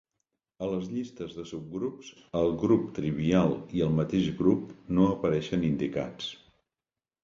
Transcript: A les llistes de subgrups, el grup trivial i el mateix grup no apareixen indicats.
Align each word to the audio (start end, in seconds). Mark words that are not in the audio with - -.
A 0.63 0.69
les 0.69 0.87
llistes 0.93 1.35
de 1.41 1.45
subgrups, 1.49 2.09
el 2.41 2.49
grup 2.65 2.89
trivial 2.97 3.55
i 3.81 3.87
el 3.91 3.95
mateix 4.01 4.35
grup 4.43 4.77
no 4.99 5.09
apareixen 5.15 5.73
indicats. 5.75 6.37